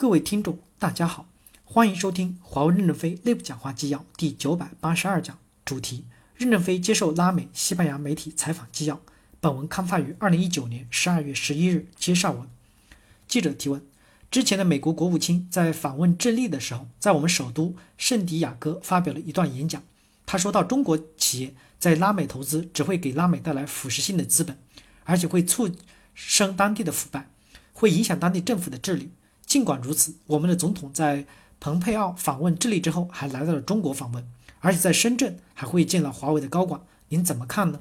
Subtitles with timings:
[0.00, 1.26] 各位听众，大家好，
[1.64, 6.04] 欢迎收听华为任正非内部讲话纪要第九百八十二讲，主题：
[6.36, 9.00] 任正非接受拉美、西班牙媒体采访纪要。
[9.40, 11.88] 本文刊发于二零一九年十二月十一日。
[11.96, 12.48] 接上文，
[13.26, 13.82] 记者提问：
[14.30, 19.82] 之前的美国国务卿在访问智利的时候，在我们首都圣地亚哥发表了一段演讲。
[20.24, 24.56] 他说到，中国企业在拉美投资只会给拉美带来腐蚀性的资本，
[25.02, 25.68] 而且会促
[26.14, 27.28] 生当地的腐败，
[27.72, 29.10] 会影响当地政府的治理。
[29.48, 31.24] 尽管如此，我们的总统在
[31.58, 34.22] 蓬佩奥访问智利之后，还来到了中国访问，
[34.60, 36.82] 而且在深圳还会见了华为的高管。
[37.08, 37.80] 您怎么看呢？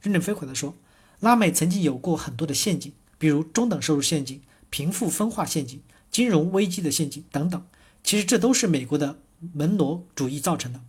[0.00, 0.76] 任正非回答说
[1.18, 4.40] ：“拉美曾经有过很多的陷阱，比如中等收入陷阱、
[4.70, 7.66] 贫富分化陷阱、金融危机的陷阱等等。
[8.04, 9.18] 其实这都是美国的
[9.52, 10.80] 门罗主义造成的。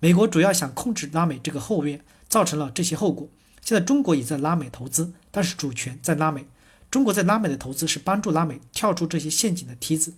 [0.00, 3.28] 美国主要想控制拉美这个后院，造成了这些后果。
[3.62, 6.46] 现在中国也在拉美投资，但是主权在拉美。”
[6.96, 10.14] 中国在拉美的投资是帮助拉美跳出这些陷阱的梯子。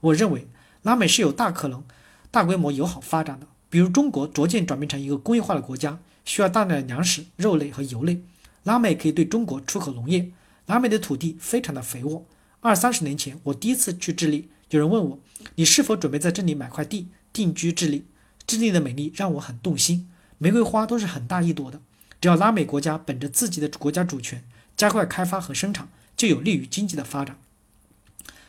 [0.00, 0.48] 我认为
[0.82, 1.84] 拉美是有大可能
[2.32, 3.46] 大规模友好发展的。
[3.70, 8.20] 比如中国逐渐转变成一个工业化的国家，需要大量的粮食、肉类和油类，
[8.64, 10.32] 拉美可以对中国出口农业。
[10.66, 12.26] 拉美的土地非常的肥沃。
[12.58, 15.20] 二三十年前，我第一次去智利，有人问我，
[15.54, 18.04] 你是否准备在这里买块地定居智利？
[18.44, 21.80] 智利的美丽让我很动心，玫瑰花都是很大一朵的。
[22.20, 24.42] 只要拉美国家本着自己的国家主权，
[24.76, 25.88] 加快开发和生产。
[26.18, 27.38] 就有利于经济的发展。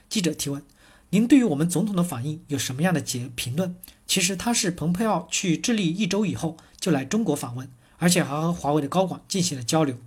[0.09, 0.63] 记者提问：
[1.11, 3.75] 您对于我们总统的反应有什么样的结评论？
[4.07, 9.99] 其实他是蓬佩奥去智利一周以后就来中国访问，而且还和华为的高管进行了交流。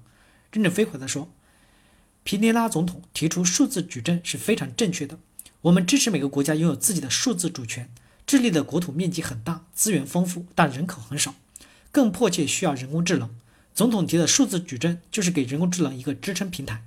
[0.51, 1.31] 任正非回答说
[2.25, 5.21] ：“皮涅拉总统提出数字矩阵是非常正确的。
[5.63, 7.89] 我们支持每个国家拥有自己的数字主权。
[8.27, 11.37] 智利的国土面积很大，资源丰富，但人口很少，
[11.93, 13.31] 更迫切需要人工智能。
[13.73, 16.83] 总统提的数字矩阵就是给人工智能一个支撑平台。”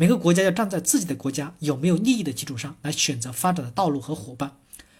[0.00, 4.56] 每个国家要站在自己的国家有没有利益的基础上来选择发展的道路和伙伴，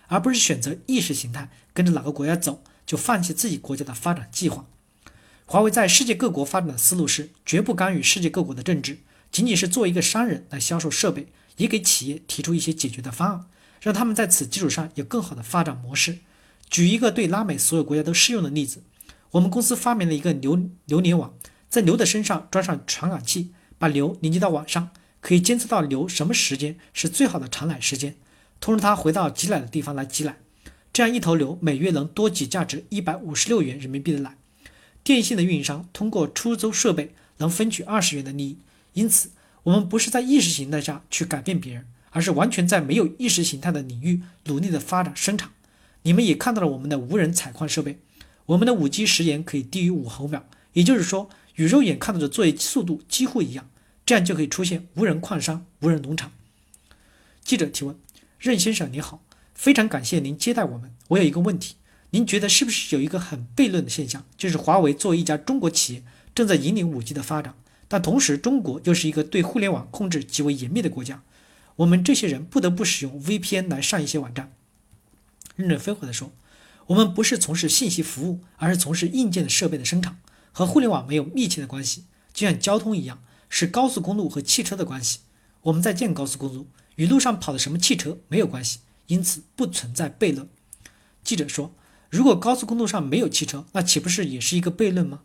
[0.09, 4.67] 而不是选择意识形态跟着哪个国家走就放弃自己国家的发展计划。
[5.47, 8.99] 华为在世界各国发展的思路是绝不干预世界各国的政治，
[9.31, 13.47] 仅仅是做一个商人来销售设备，也给企业提出一些解决的方案，
[13.81, 16.19] 让他们在此基础上有更好的发展模式。
[16.69, 18.83] 举一个对拉美所有国家都适用的例子，
[19.31, 21.35] 我们公司发明了一个牛牛联网，
[21.71, 23.53] 在牛的身上装上传感器。
[23.79, 24.91] 把牛连接到网上，
[25.21, 28.17] 可以监测到牛什么时间是最好的产奶时间，
[28.61, 30.37] 通知它回到挤奶的地方来挤奶。
[30.93, 34.37] 这样一头牛每月能多挤价值一百五十六元人民币的奶。
[35.05, 38.59] 电信的运营商通过出租设备能分取二十元的利益。
[38.95, 39.31] 因此，
[39.63, 45.51] 我们不是在意识形态下去改变别人，而是完全在没有意识形态的领域努力的发展生产。
[46.03, 48.01] 你们也看到了我们的无人采矿设备，
[48.47, 51.31] 我们的五 G 时延可以低于五毫秒，也就是说。
[51.59, 53.69] 与肉眼看到的作业速度几乎一样，
[54.07, 56.31] 这样就可以出现无人矿山、无人农场。
[57.43, 57.97] 记者提问：
[58.39, 59.25] 任先生您好，
[59.55, 60.95] 非常感谢您接待我们。
[61.09, 61.75] 我有一个问题，
[62.11, 67.57] 您觉得是不是有一个很悖论的现象，就是华为作为一家中国企业，正在引领五 G 的发展，
[67.89, 71.25] 但同时中国又是一个对互联网控制极为严密的国家，
[71.75, 74.53] 我们这些人不得不使用 VPN 来上一些网站。
[75.57, 76.31] 任正非回答说：
[76.87, 80.21] 我们不是从事信息服务，而是从事硬件的设备的生产。
[80.53, 85.21] 和互联网没有密切的关系，就像交通一样，是高速公路和汽车的关系。
[85.63, 86.67] 我们在建高速公路，
[86.97, 90.49] 与路上跑的什么汽车没有关系，因此不存在悖论。
[91.23, 91.75] 记者说
[92.11, 95.23] ：“如果高速公路上没有汽车，那岂不是也是一个悖论吗？”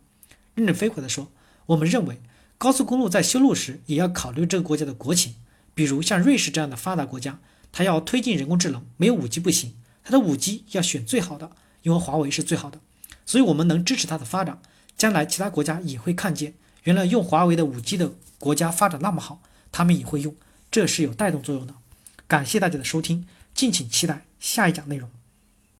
[0.54, 1.32] 任正非回答说
[1.66, 2.20] ：“我们认为，
[2.58, 5.36] 高速公路在修路时也要考虑这个国家的国情。
[5.74, 7.40] 比如像瑞士这样的发达国家，
[7.72, 11.52] 它要推进人工智能，没有五 G 不行，它的五 G 要选最好的，
[11.82, 12.80] 因为华为是最好的，
[13.24, 14.60] 所以我们能支持它的发展。”
[15.04, 16.54] 将来其他国家也会看见，
[16.84, 20.34] 原来用华为的五 G 的国家发展那么好，他们也会用，
[20.70, 21.74] 这是有带动作用的。
[22.26, 25.10] 感谢大家的收听，敬请期待下一讲内容。